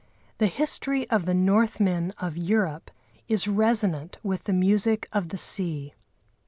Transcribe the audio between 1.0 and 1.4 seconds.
of the